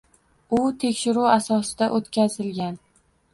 U 0.59 0.61
tekshiruv 0.83 1.27
asosida 1.33 1.91
oʻtkazilgan 1.99 2.81